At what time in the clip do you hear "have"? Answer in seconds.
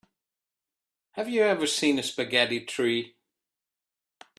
1.11-1.29